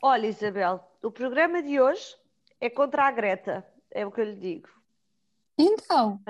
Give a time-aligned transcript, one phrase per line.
[0.00, 2.16] Olha, Isabel, o programa de hoje
[2.60, 4.68] é contra a Greta, é o que eu lhe digo.
[5.58, 6.20] Então.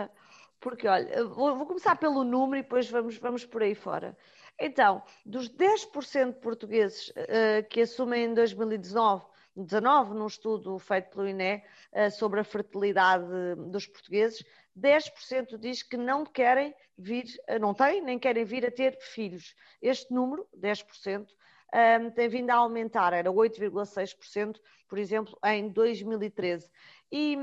[0.58, 4.16] Porque, olha, vou, vou começar pelo número e depois vamos, vamos por aí fora.
[4.58, 9.24] Então, dos 10% de portugueses uh, que assumem em 2019
[9.54, 13.26] 19, num estudo feito pelo INE uh, sobre a fertilidade
[13.70, 14.44] dos portugueses,
[14.78, 19.54] 10% diz que não querem vir, uh, não têm, nem querem vir a ter filhos.
[19.82, 21.26] Este número, 10%,
[21.74, 24.58] um, tem vindo a aumentar, era 8,6%,
[24.88, 26.70] por exemplo, em 2013.
[27.12, 27.36] E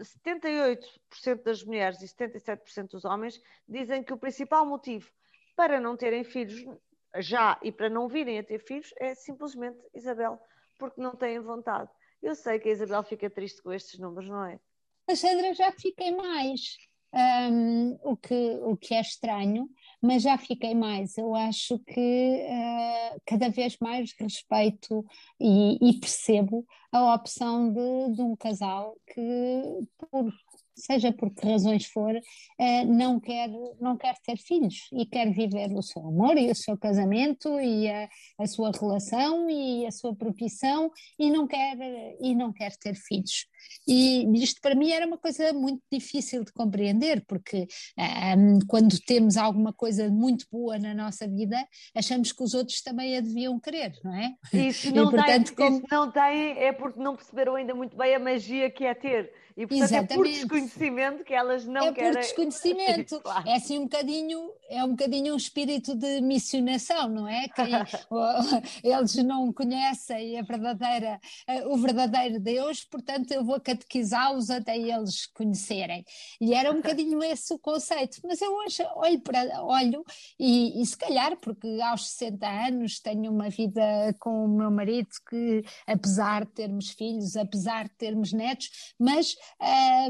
[0.00, 5.10] 78% hum, das mulheres e 77% dos homens dizem que o principal motivo
[5.54, 6.64] para não terem filhos
[7.18, 10.40] já e para não virem a ter filhos é simplesmente, Isabel,
[10.78, 11.90] porque não têm vontade.
[12.22, 14.58] Eu sei que a Isabel fica triste com estes números, não é?
[15.08, 16.78] A Sandra já fiquei mais,
[17.12, 19.68] um, o, que, o que é estranho,
[20.02, 21.16] mas já fiquei mais.
[21.16, 25.04] Eu acho que uh, cada vez mais respeito
[25.40, 30.32] e, e percebo a opção de, de, um casal que, por
[30.74, 32.14] seja por que razões for,
[32.58, 33.48] eh, não quer,
[33.80, 37.88] não quer ter filhos e quer viver o seu amor e o seu casamento e
[37.90, 41.76] a, a sua relação e a sua profissão e não quer,
[42.20, 43.46] e não quer ter filhos.
[43.86, 47.66] E isto para mim era uma coisa muito difícil de compreender, porque
[48.38, 51.56] um, quando temos alguma coisa muito boa na nossa vida,
[51.94, 54.34] achamos que os outros também a deviam querer, não é?
[54.52, 55.82] E se não, e, portanto, tem, como...
[55.90, 59.32] não têm, é porque não perceberam ainda muito bem a magia que é ter.
[59.56, 60.12] E portanto Exatamente.
[60.12, 62.10] é por desconhecimento que elas não é querem.
[62.10, 63.20] É por desconhecimento.
[63.22, 63.48] claro.
[63.48, 67.48] É assim um bocadinho, é um bocadinho um espírito de missionação, não é?
[67.48, 67.62] Que
[68.82, 75.26] eles não conhecem a verdadeira, eh, o verdadeiro Deus, portanto eu vou catequizá-los até eles
[75.26, 76.04] conhecerem.
[76.40, 78.18] E era um bocadinho esse o conceito.
[78.24, 80.04] Mas eu hoje olho, para, olho
[80.38, 83.82] e, e se calhar, porque aos 60 anos tenho uma vida
[84.18, 89.36] com o meu marido que, apesar de termos filhos, apesar de termos netos, mas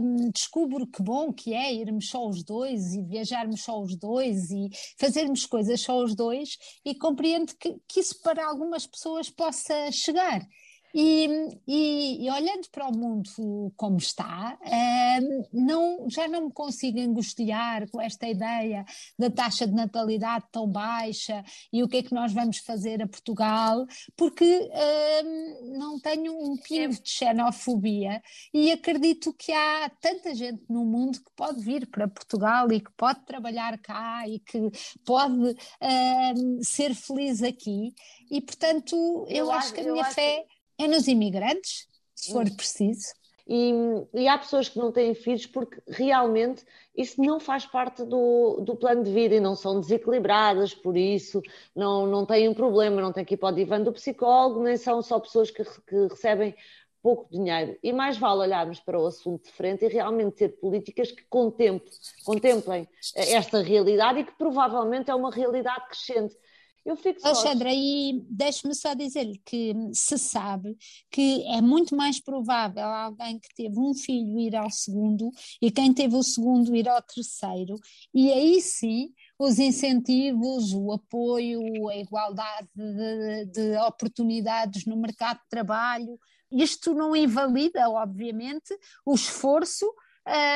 [0.00, 4.50] um, descubro que bom que é irmos só os dois e viajarmos só os dois
[4.50, 4.68] e
[4.98, 10.46] fazermos coisas só os dois e compreendo que, que isso para algumas pessoas possa chegar.
[10.94, 11.26] E,
[11.66, 17.88] e, e, olhando para o mundo como está, uh, não, já não me consigo angustiar
[17.90, 18.84] com esta ideia
[19.18, 21.42] da taxa de natalidade tão baixa
[21.72, 23.86] e o que é que nós vamos fazer a Portugal,
[24.16, 28.22] porque uh, não tenho um pingo de xenofobia
[28.52, 32.90] e acredito que há tanta gente no mundo que pode vir para Portugal e que
[32.96, 34.70] pode trabalhar cá e que
[35.06, 37.94] pode uh, ser feliz aqui.
[38.30, 40.44] E, portanto, eu, eu acho que a minha fé
[40.84, 42.56] é nos imigrantes, se for hum.
[42.56, 43.12] preciso.
[43.46, 43.72] E,
[44.14, 46.64] e, há pessoas que não têm filhos porque realmente
[46.96, 51.42] isso não faz parte do, do plano de vida e não são desequilibradas por isso,
[51.74, 54.76] não, não têm um problema, não têm que ir para o divã do psicólogo, nem
[54.76, 56.54] são só pessoas que, que recebem
[57.02, 57.76] pouco dinheiro.
[57.82, 61.92] E mais vale olharmos para o assunto de frente e realmente ter políticas que contemplem,
[62.24, 66.36] contemplem esta realidade e que provavelmente é uma realidade crescente.
[66.84, 67.28] Eu fico só.
[67.28, 70.76] Alexandra, e deixe-me só dizer-lhe que se sabe
[71.10, 75.94] que é muito mais provável alguém que teve um filho ir ao segundo e quem
[75.94, 77.76] teve o segundo ir ao terceiro,
[78.12, 85.48] e aí sim os incentivos, o apoio, a igualdade de, de oportunidades no mercado de
[85.48, 86.18] trabalho.
[86.50, 88.76] Isto não invalida, obviamente,
[89.06, 89.86] o esforço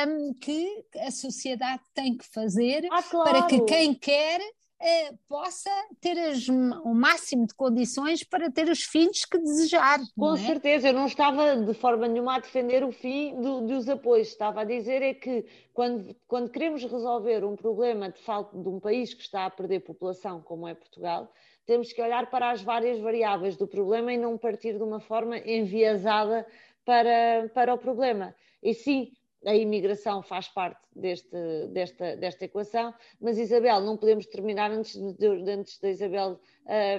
[0.07, 3.29] um, que a sociedade tem que fazer ah, claro.
[3.29, 4.39] para que quem quer
[4.79, 9.99] eh, possa ter as, o máximo de condições para ter os filhos que desejar.
[10.15, 10.39] Com é?
[10.39, 14.61] certeza, eu não estava de forma nenhuma a defender o fim do, dos apoios, estava
[14.61, 19.13] a dizer é que quando, quando queremos resolver um problema de falta de um país
[19.13, 21.31] que está a perder população, como é Portugal,
[21.65, 25.37] temos que olhar para as várias variáveis do problema e não partir de uma forma
[25.39, 26.45] enviesada
[26.85, 28.33] para, para o problema.
[28.63, 29.11] E sim,
[29.47, 35.27] a imigração faz parte deste, desta, desta equação, mas Isabel, não podemos terminar antes, de,
[35.49, 36.39] antes da Isabel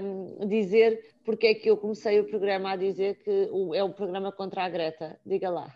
[0.02, 4.32] um, dizer porque é que eu comecei o programa a dizer que é o programa
[4.32, 5.20] contra a Greta.
[5.26, 5.68] Diga lá.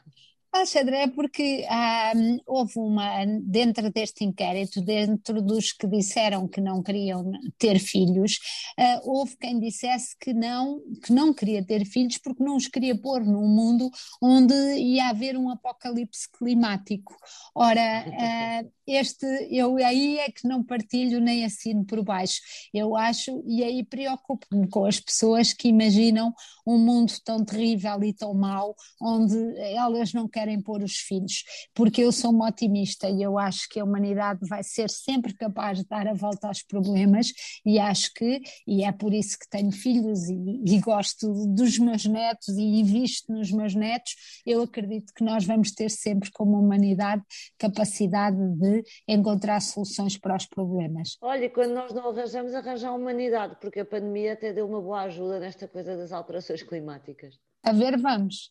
[0.54, 1.66] Alexandre, é porque
[2.14, 8.38] um, houve uma, dentro deste inquérito, dentro dos que disseram que não queriam ter filhos,
[8.78, 12.94] uh, houve quem dissesse que não, que não queria ter filhos porque não os queria
[12.94, 13.90] pôr num mundo
[14.20, 17.16] onde ia haver um apocalipse climático.
[17.54, 22.40] Ora, uh, este, eu aí é que não partilho nem assino por baixo.
[22.74, 26.34] Eu acho, e aí preocupo-me com as pessoas que imaginam
[26.66, 31.44] um mundo tão terrível e tão mau, onde elas não querem querem pôr os filhos,
[31.72, 35.78] porque eu sou uma otimista e eu acho que a humanidade vai ser sempre capaz
[35.78, 37.32] de dar a volta aos problemas
[37.64, 42.04] e acho que, e é por isso que tenho filhos e, e gosto dos meus
[42.04, 47.22] netos e invisto nos meus netos, eu acredito que nós vamos ter sempre como humanidade
[47.56, 51.16] capacidade de encontrar soluções para os problemas.
[51.20, 55.02] Olha, quando nós não arranjamos, arranjar a humanidade, porque a pandemia até deu uma boa
[55.02, 57.38] ajuda nesta coisa das alterações climáticas.
[57.62, 58.50] A ver, vamos.